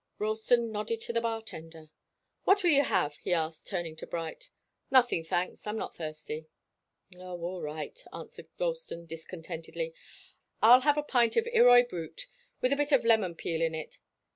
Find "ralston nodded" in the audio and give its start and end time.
0.17-0.99